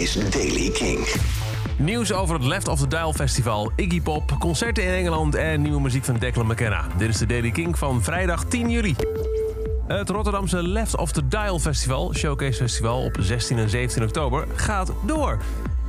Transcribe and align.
is 0.00 0.30
Daily 0.30 0.70
King. 0.70 1.08
Nieuws 1.76 2.12
over 2.12 2.34
het 2.34 2.44
Left 2.44 2.68
of 2.68 2.78
the 2.78 2.86
Dial 2.86 3.12
Festival, 3.12 3.72
Iggy 3.76 4.00
Pop, 4.00 4.36
concerten 4.38 4.84
in 4.84 4.90
Engeland 4.90 5.34
en 5.34 5.62
nieuwe 5.62 5.80
muziek 5.80 6.04
van 6.04 6.16
Declan 6.18 6.46
McKenna. 6.46 6.86
Dit 6.98 7.08
is 7.08 7.18
de 7.18 7.26
Daily 7.26 7.50
King 7.50 7.78
van 7.78 8.02
vrijdag 8.02 8.44
10 8.44 8.70
juli. 8.70 8.94
Het 9.86 10.08
Rotterdamse 10.08 10.62
Left 10.62 10.96
of 10.96 11.12
the 11.12 11.28
Dial 11.28 11.58
Festival, 11.58 12.14
Showcase 12.14 12.52
Festival 12.52 13.04
op 13.04 13.16
16 13.20 13.58
en 13.58 13.70
17 13.70 14.02
oktober, 14.02 14.46
gaat 14.54 14.92
door. 15.06 15.38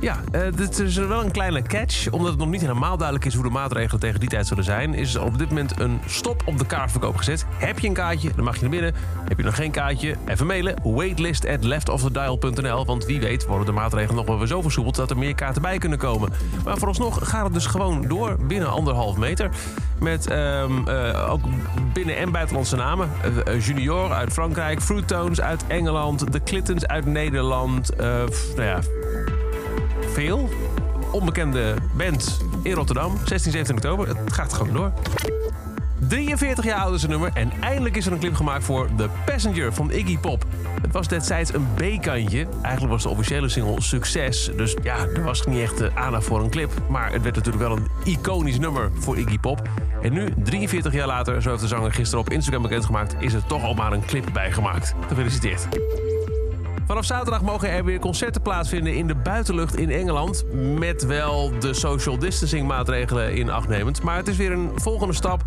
Ja, 0.02 0.20
uh, 0.34 0.42
dit 0.56 0.78
is 0.78 0.96
wel 0.96 1.24
een 1.24 1.30
kleine 1.30 1.62
catch. 1.62 2.10
Omdat 2.10 2.30
het 2.30 2.38
nog 2.38 2.48
niet 2.48 2.60
helemaal 2.60 2.96
duidelijk 2.96 3.26
is 3.26 3.34
hoe 3.34 3.42
de 3.42 3.50
maatregelen 3.50 4.00
tegen 4.00 4.20
die 4.20 4.28
tijd 4.28 4.46
zullen 4.46 4.64
zijn... 4.64 4.94
is 4.94 5.14
er 5.14 5.24
op 5.24 5.38
dit 5.38 5.48
moment 5.48 5.80
een 5.80 6.00
stop 6.06 6.42
op 6.44 6.58
de 6.58 6.66
kaartverkoop 6.66 7.16
gezet. 7.16 7.46
Heb 7.56 7.78
je 7.78 7.88
een 7.88 7.94
kaartje, 7.94 8.30
dan 8.36 8.44
mag 8.44 8.54
je 8.54 8.60
naar 8.60 8.70
binnen. 8.70 8.94
Heb 9.28 9.38
je 9.38 9.44
nog 9.44 9.54
geen 9.54 9.70
kaartje, 9.70 10.16
even 10.26 10.46
mailen. 10.46 10.74
Waitlist 10.82 11.46
at 11.46 11.64
leftofthedial.nl. 11.64 12.84
Want 12.84 13.04
wie 13.04 13.20
weet 13.20 13.46
worden 13.46 13.66
de 13.66 13.72
maatregelen 13.72 14.16
nog 14.16 14.26
wel 14.26 14.38
weer 14.38 14.46
zo 14.46 14.62
versoepeld... 14.62 14.96
dat 14.96 15.10
er 15.10 15.18
meer 15.18 15.34
kaarten 15.34 15.62
bij 15.62 15.78
kunnen 15.78 15.98
komen. 15.98 16.32
Maar 16.64 16.76
vooralsnog 16.76 17.28
gaat 17.28 17.44
het 17.44 17.54
dus 17.54 17.66
gewoon 17.66 18.08
door 18.08 18.36
binnen 18.46 18.70
anderhalf 18.70 19.16
meter. 19.16 19.50
Met 19.98 20.30
um, 20.32 20.88
uh, 20.88 21.30
ook 21.30 21.40
binnen- 21.92 22.16
en 22.16 22.30
buitenlandse 22.30 22.76
namen. 22.76 23.10
Uh, 23.48 23.60
Junior 23.66 24.12
uit 24.12 24.32
Frankrijk, 24.32 24.82
Fruit 24.82 25.08
Tones 25.08 25.40
uit 25.40 25.64
Engeland... 25.66 26.32
The 26.32 26.42
Clintons 26.44 26.86
uit 26.86 27.06
Nederland. 27.06 27.96
nou 27.96 28.62
ja 28.62 28.80
veel. 30.12 30.48
Onbekende 31.12 31.74
band 31.96 32.40
in 32.62 32.72
Rotterdam, 32.72 33.16
16, 33.24 33.52
17 33.52 33.74
oktober. 33.74 34.08
Het 34.08 34.32
gaat 34.32 34.52
gewoon 34.52 34.72
door. 34.72 34.92
43 36.08 36.64
jaar 36.64 36.78
oud 36.78 36.94
is 36.94 37.02
het 37.02 37.10
nummer 37.10 37.30
en 37.34 37.52
eindelijk 37.60 37.96
is 37.96 38.06
er 38.06 38.12
een 38.12 38.18
clip 38.18 38.34
gemaakt 38.34 38.64
voor 38.64 38.88
The 38.96 39.08
Passenger 39.24 39.72
van 39.72 39.90
Iggy 39.90 40.18
Pop. 40.18 40.44
Het 40.82 40.92
was 40.92 41.08
destijds 41.08 41.54
een 41.54 41.66
B-kantje. 41.74 42.46
Eigenlijk 42.62 42.92
was 42.92 43.02
de 43.02 43.08
officiële 43.08 43.48
single 43.48 43.80
succes. 43.80 44.50
Dus 44.56 44.76
ja, 44.82 44.96
er 44.96 45.22
was 45.22 45.46
niet 45.46 45.60
echt 45.60 45.94
aandacht 45.94 46.24
voor 46.24 46.40
een 46.40 46.50
clip. 46.50 46.72
Maar 46.88 47.12
het 47.12 47.22
werd 47.22 47.34
natuurlijk 47.34 47.64
wel 47.64 47.76
een 47.76 47.86
iconisch 48.04 48.58
nummer 48.58 48.90
voor 48.94 49.18
Iggy 49.18 49.38
Pop. 49.38 49.68
En 50.02 50.12
nu, 50.12 50.28
43 50.42 50.92
jaar 50.92 51.06
later, 51.06 51.42
zo 51.42 51.48
heeft 51.48 51.62
de 51.62 51.68
zanger 51.68 51.92
gisteren 51.92 52.24
op 52.24 52.32
Instagram 52.32 52.62
bekendgemaakt... 52.62 53.16
is 53.18 53.32
er 53.32 53.46
toch 53.46 53.62
al 53.62 53.74
maar 53.74 53.92
een 53.92 54.04
clip 54.04 54.28
bijgemaakt. 54.32 54.94
Gefeliciteerd. 55.08 55.68
Vanaf 56.86 57.04
zaterdag 57.04 57.42
mogen 57.42 57.70
er 57.70 57.84
weer 57.84 57.98
concerten 57.98 58.42
plaatsvinden 58.42 58.94
in 58.94 59.06
de 59.06 59.14
buitenlucht 59.14 59.76
in 59.76 59.90
Engeland. 59.90 60.44
Met 60.78 61.06
wel 61.06 61.52
de 61.58 61.74
social 61.74 62.18
distancing 62.18 62.66
maatregelen 62.66 63.34
in 63.34 63.50
acht 63.50 63.68
nemend. 63.68 64.02
Maar 64.02 64.16
het 64.16 64.28
is 64.28 64.36
weer 64.36 64.52
een 64.52 64.70
volgende 64.74 65.14
stap. 65.14 65.42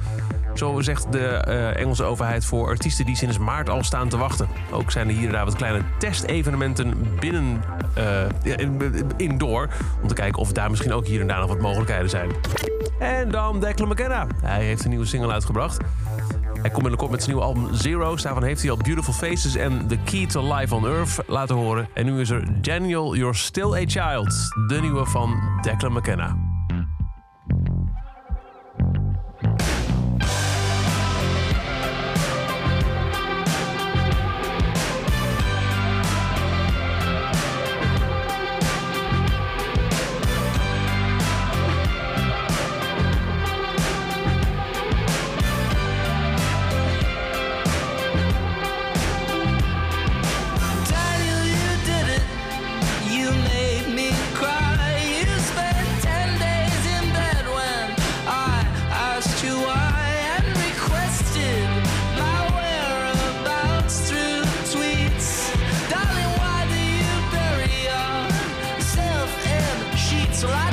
Zo 0.54 0.82
zegt 0.82 1.12
de 1.12 1.46
uh, 1.48 1.80
Engelse 1.80 2.04
overheid 2.04 2.46
voor 2.46 2.68
artiesten 2.68 3.06
die 3.06 3.16
sinds 3.16 3.38
maart 3.38 3.70
al 3.70 3.84
staan 3.84 4.10
te 4.10 4.18
wachten. 4.18 4.48
Ook 4.72 4.92
zijn 4.92 5.08
er 5.08 5.16
hier 5.16 5.26
en 5.26 5.32
daar 5.32 5.46
wat 5.46 5.56
kleine 5.56 5.82
testevenementen 5.98 6.94
binnen 7.20 7.64
uh, 7.98 8.58
indoor. 9.18 9.70
Om 10.02 10.08
te 10.08 10.14
kijken 10.14 10.42
of 10.42 10.52
daar 10.52 10.70
misschien 10.70 10.94
ook 10.94 11.08
hier 11.08 11.22
en 11.22 11.28
daar 11.28 11.40
nog 11.40 11.48
wat 11.48 11.60
mogelijkheden 11.60 12.10
zijn. 12.10 12.30
En 13.00 13.32
dan 13.32 13.60
Declan 13.60 13.90
McKenna. 13.90 14.28
Hij 14.42 14.64
heeft 14.64 14.84
een 14.84 14.90
nieuwe 14.90 15.06
single 15.06 15.32
uitgebracht. 15.32 15.78
Hij 16.66 16.74
komt 16.74 16.86
binnenkort 16.86 17.12
met 17.12 17.24
zijn 17.24 17.36
nieuwe 17.36 17.52
album 17.52 17.74
Zero's. 17.74 18.22
Daarvan 18.22 18.44
heeft 18.44 18.62
hij 18.62 18.72
al 18.72 18.78
Beautiful 18.78 19.14
Faces 19.14 19.56
en 19.56 19.88
The 19.88 19.98
Key 19.98 20.26
to 20.26 20.56
Life 20.56 20.76
on 20.76 20.88
Earth 20.88 21.18
laten 21.28 21.56
horen. 21.56 21.88
En 21.94 22.06
nu 22.06 22.20
is 22.20 22.30
er 22.30 22.62
Daniel, 22.62 23.16
You're 23.16 23.34
Still 23.34 23.74
a 23.74 23.84
Child. 23.86 24.54
De 24.68 24.78
nieuwe 24.82 25.06
van 25.06 25.34
Declan 25.62 25.94
McKenna. 25.94 26.45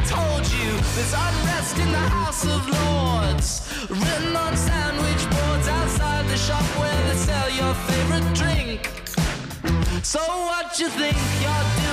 Told 0.06 0.44
you 0.52 0.70
there's 0.94 1.14
unrest 1.14 1.78
in 1.78 1.90
the 1.90 2.06
House 2.18 2.44
of 2.44 2.68
Lords. 2.68 3.48
Written 3.88 4.34
on 4.36 4.56
sandwich 4.56 5.22
boards 5.30 5.68
outside 5.68 6.26
the 6.28 6.36
shop 6.36 6.64
where 6.78 7.02
they 7.06 7.16
sell 7.16 7.48
your 7.50 7.74
favorite 7.86 8.34
drink. 8.34 8.90
So 10.02 10.18
what 10.18 10.78
you 10.80 10.88
think 10.88 11.16
you're 11.40 11.66
doing, 11.82 11.91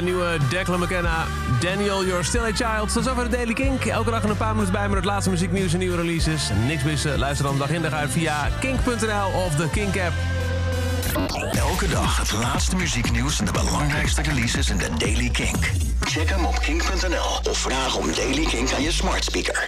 De 0.00 0.06
nieuwe 0.06 0.38
Declan 0.48 0.80
McKenna, 0.80 1.26
Daniel, 1.60 2.04
You're 2.04 2.22
Still 2.22 2.40
a 2.40 2.52
Child. 2.52 2.92
Tot 2.92 3.04
zover 3.04 3.24
de 3.24 3.30
Daily 3.30 3.52
Kink. 3.52 3.84
Elke 3.84 4.10
dag 4.10 4.22
een 4.22 4.36
paar 4.36 4.52
minuten 4.52 4.72
bij 4.72 4.88
met 4.88 4.96
het 4.96 5.04
laatste 5.04 5.30
muzieknieuws 5.30 5.72
en 5.72 5.78
nieuwe 5.78 5.96
releases. 5.96 6.50
Niks 6.66 6.82
missen, 6.82 7.18
luister 7.18 7.46
dan 7.46 7.58
dag 7.58 7.70
in 7.70 7.82
dag 7.82 7.92
uit 7.92 8.10
via 8.10 8.48
kink.nl 8.60 9.42
of 9.44 9.54
de 9.54 9.70
Kink 9.70 9.96
app. 9.96 10.12
Elke 11.52 11.88
dag 11.88 12.18
het 12.18 12.32
laatste 12.32 12.76
muzieknieuws 12.76 13.38
en 13.38 13.44
de 13.44 13.52
belangrijkste 13.52 14.22
releases 14.22 14.70
in 14.70 14.76
de 14.76 14.88
Daily 14.98 15.28
Kink. 15.28 15.70
Check 16.00 16.28
hem 16.28 16.44
op 16.44 16.58
kink.nl 16.58 17.50
of 17.50 17.58
vraag 17.58 17.96
om 17.96 18.14
Daily 18.14 18.44
Kink 18.44 18.72
aan 18.72 18.82
je 18.82 18.92
smart 18.92 19.24
speaker. 19.24 19.58